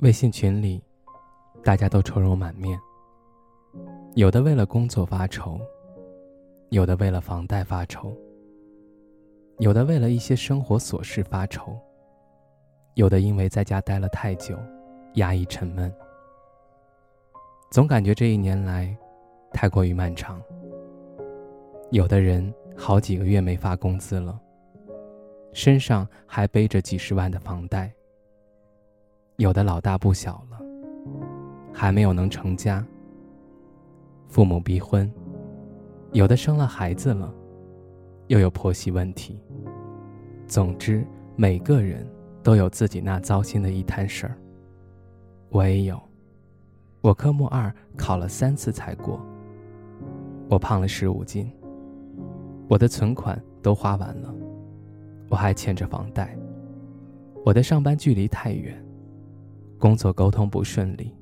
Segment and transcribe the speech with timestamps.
[0.00, 0.80] 微信群里，
[1.64, 2.78] 大家都愁容满面。
[4.14, 5.60] 有的为了工作发愁，
[6.68, 8.16] 有的为了房贷发愁，
[9.58, 11.76] 有的为了一些生活琐事发愁，
[12.94, 14.56] 有的因为在家待了太久，
[15.14, 15.92] 压抑沉闷。
[17.72, 18.96] 总感觉这一年来，
[19.52, 20.40] 太过于漫长。
[21.90, 24.38] 有的人好几个月没发工资了，
[25.52, 27.92] 身上还背着几十万的房贷。
[29.38, 30.60] 有的老大不小了，
[31.72, 32.84] 还没有能成家。
[34.26, 35.08] 父母逼婚，
[36.10, 37.32] 有的生了孩子了，
[38.26, 39.40] 又有婆媳问题。
[40.48, 42.04] 总之，每个人
[42.42, 44.36] 都有自己那糟心的一摊事儿。
[45.50, 46.02] 我也有，
[47.00, 49.24] 我科目二考了三次才过。
[50.50, 51.48] 我胖了十五斤，
[52.68, 54.34] 我的存款都花完了，
[55.28, 56.36] 我还欠着房贷。
[57.44, 58.84] 我的上班距离太远。
[59.78, 61.14] 工作沟通不顺利，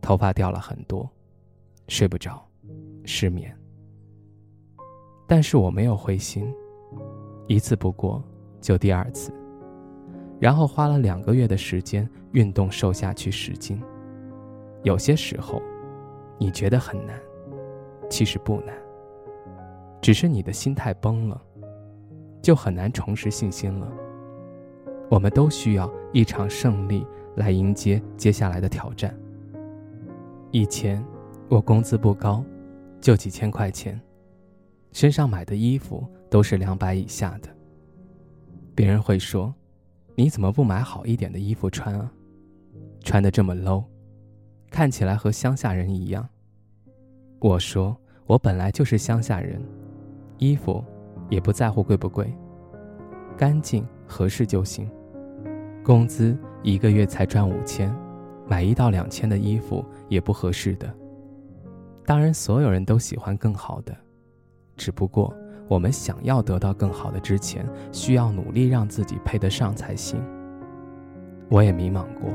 [0.00, 1.08] 头发掉了很多，
[1.86, 2.44] 睡不着，
[3.04, 3.56] 失眠。
[5.28, 6.52] 但是我没有灰心，
[7.46, 8.20] 一次不过
[8.60, 9.32] 就第二次，
[10.40, 13.80] 然后花了两个月的时间运动瘦下去十斤。
[14.82, 15.62] 有些时候，
[16.38, 17.16] 你觉得很难，
[18.08, 18.74] 其实不难，
[20.00, 21.40] 只是你的心态崩了，
[22.42, 23.92] 就很难重拾信心了。
[25.10, 27.06] 我们都需要一场胜利。
[27.36, 29.16] 来迎接接下来的挑战。
[30.50, 31.02] 以前
[31.48, 32.44] 我工资不高，
[33.00, 33.98] 就几千块钱，
[34.92, 37.48] 身上买的衣服都是两百以下的。
[38.74, 39.54] 别人会说
[40.16, 42.12] ：“你怎么不买好一点的衣服穿啊？
[43.04, 43.84] 穿的这么 low，
[44.70, 46.28] 看起来和乡下人一样。”
[47.38, 49.62] 我说：“我本来就是乡下人，
[50.36, 50.84] 衣服
[51.30, 52.30] 也不在乎贵不贵，
[53.38, 54.90] 干净合适就行。
[55.90, 57.90] 工资。”一个月才赚五千，
[58.46, 60.94] 买一到两千的衣服也不合适的。
[62.04, 63.96] 当然，所有人都喜欢更好的，
[64.76, 65.34] 只不过
[65.66, 70.22] 我们想要得到更好的之前，需要努力让自己配得上才行。
[71.48, 72.30] 我也迷茫过，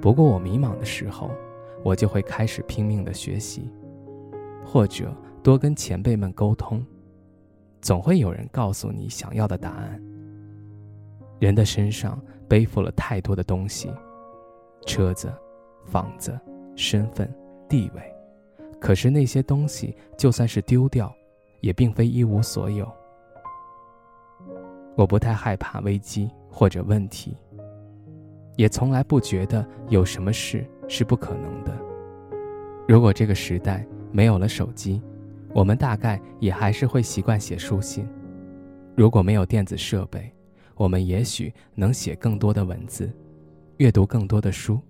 [0.00, 1.30] 不过我迷茫的时候，
[1.84, 3.70] 我就会开始拼命的学习，
[4.64, 6.82] 或者多跟前辈们沟通，
[7.82, 10.02] 总会有人告诉你想要的答案。
[11.38, 12.18] 人的身上。
[12.52, 13.90] 背负了太多的东西，
[14.84, 15.32] 车子、
[15.86, 16.38] 房子、
[16.76, 17.26] 身份、
[17.66, 18.02] 地位，
[18.78, 21.10] 可是那些东西就算是丢掉，
[21.62, 22.86] 也并非一无所有。
[24.96, 27.34] 我不太害怕危机或者问题，
[28.56, 31.72] 也从来不觉得有什么事是不可能的。
[32.86, 35.00] 如果这个时代没有了手机，
[35.54, 38.04] 我们大概也还是会习惯写书信；
[38.94, 40.30] 如果没有电子设备，
[40.74, 43.12] 我们也许能写更多的文字，
[43.76, 44.80] 阅读更多的书，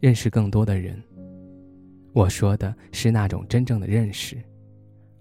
[0.00, 1.02] 认识更多的人。
[2.12, 4.36] 我说的是那种真正的认识，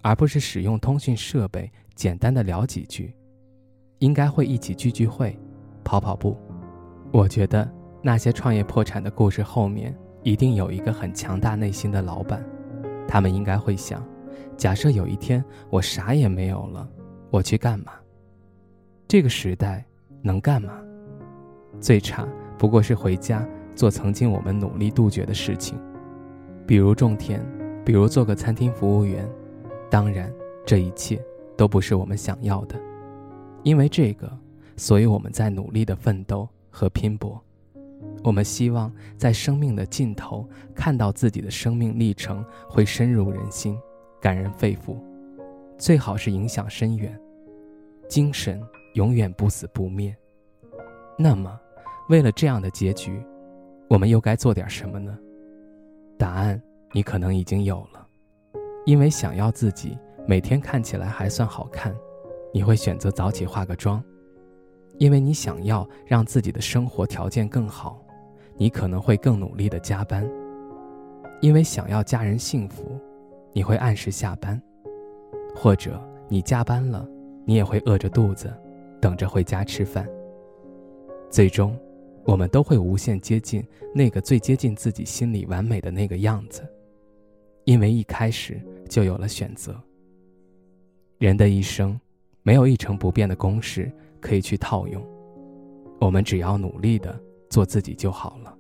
[0.02, 3.14] 而不是使用通讯设备简单的聊几句。
[4.00, 5.38] 应该会一起聚聚会，
[5.84, 6.38] 跑跑步。
[7.12, 7.70] 我觉得
[8.02, 12.44] 那些创业破产的故事后面一定有一个很强大内心的老板，
[13.08, 14.04] 他们应该会想：
[14.58, 16.90] 假设有一天我啥也没有了，
[17.30, 17.92] 我去干嘛？
[19.08, 19.86] 这个时代。
[20.22, 20.74] 能干嘛？
[21.80, 25.80] 最差不过是回家做曾经我们努力杜绝的事情，
[26.68, 27.42] 比如种田，
[27.86, 29.28] 比如做个餐厅服务员。
[29.90, 30.32] 当然，
[30.66, 31.20] 这一切
[31.58, 32.76] 都不是我们想要的。
[33.64, 34.32] 因为这个，
[34.76, 37.42] 所以我们在努力的奋斗和拼搏。
[38.24, 43.78] 我们希望在生命的尽头看到自己的生命历程会深入人心，
[44.22, 44.96] 感人肺腑，
[45.78, 47.18] 最好是影响深远，
[48.08, 48.62] 精神。
[48.94, 50.16] 永远不死不灭。
[51.18, 51.60] 那么，
[52.10, 53.24] 为了这样的结局，
[53.90, 55.18] 我们又该做点什么呢？
[56.18, 58.08] 答案你可能已经有了。
[58.86, 61.96] 因为想要自己每天看起来还算好看，
[62.54, 64.02] 你会选择早起化个妆；
[64.98, 68.02] 因为你想要让自己的生活条件更好，
[68.56, 70.24] 你可能会更努力的加班；
[71.42, 73.00] 因为想要家人幸福，
[73.54, 74.60] 你会按时下班；
[75.56, 77.08] 或者你加班了，
[77.46, 78.52] 你也会饿着肚子。
[79.02, 80.08] 等着回家吃饭。
[81.30, 81.78] 最终，
[82.26, 86.68] 我们都会无限接近那个最接近自己心里完美的那个样子，
[87.66, 89.76] 因为一开始就有了选择。
[91.18, 92.00] 人的一生，
[92.44, 95.06] 没有一成不变的公式可以去套用，
[96.00, 97.20] 我们只要努力的
[97.50, 98.58] 做自己就好了。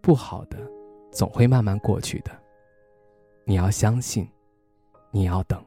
[0.00, 0.58] 不好的，
[1.12, 2.30] 总会慢慢过去的。
[3.44, 4.26] 你要相信，
[5.10, 5.62] 你要等。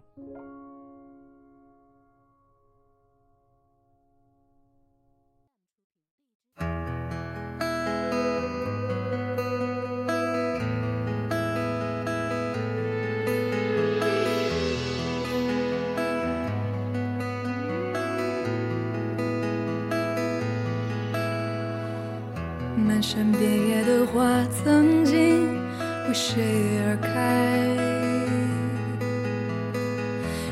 [23.01, 25.59] 山遍野的花，曾经
[26.07, 26.43] 为谁
[26.85, 27.09] 而开？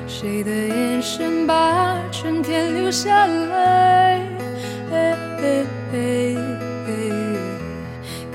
[0.08, 4.20] 谁的眼神把春天留下来？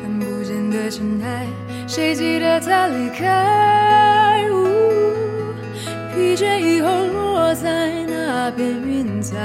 [0.00, 1.46] 看不见的尘埃，
[1.88, 4.48] 谁记得它离开？
[6.14, 9.36] 疲倦以后落在那片云彩。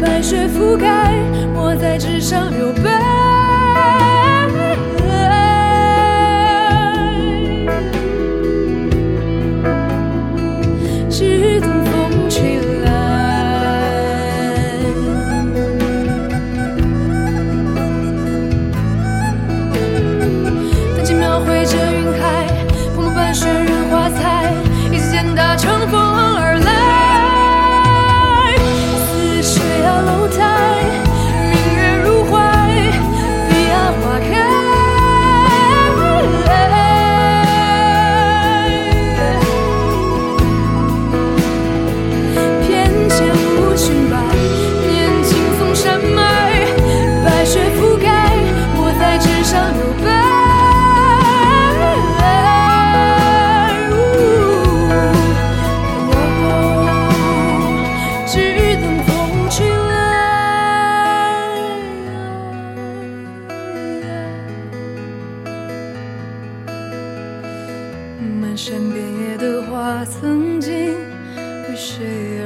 [0.00, 1.12] 白雪覆盖，
[1.54, 3.23] 抹在纸上留白。
[68.66, 70.72] 山遍野的花，曾经
[71.68, 72.43] 为谁而？